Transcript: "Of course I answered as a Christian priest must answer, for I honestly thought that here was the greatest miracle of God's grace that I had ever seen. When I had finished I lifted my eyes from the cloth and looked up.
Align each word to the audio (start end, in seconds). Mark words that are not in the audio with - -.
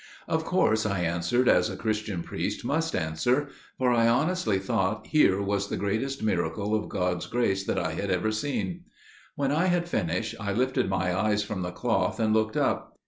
"Of 0.27 0.45
course 0.45 0.83
I 0.87 1.01
answered 1.03 1.47
as 1.47 1.69
a 1.69 1.77
Christian 1.77 2.23
priest 2.23 2.65
must 2.65 2.95
answer, 2.95 3.49
for 3.77 3.91
I 3.91 4.07
honestly 4.07 4.57
thought 4.57 5.03
that 5.03 5.09
here 5.11 5.39
was 5.39 5.69
the 5.69 5.77
greatest 5.77 6.23
miracle 6.23 6.73
of 6.73 6.89
God's 6.89 7.27
grace 7.27 7.63
that 7.67 7.77
I 7.77 7.91
had 7.93 8.09
ever 8.09 8.31
seen. 8.31 8.85
When 9.35 9.51
I 9.51 9.67
had 9.67 9.87
finished 9.87 10.33
I 10.39 10.53
lifted 10.53 10.89
my 10.89 11.15
eyes 11.15 11.43
from 11.43 11.61
the 11.61 11.69
cloth 11.69 12.19
and 12.19 12.33
looked 12.33 12.57
up. 12.57 12.97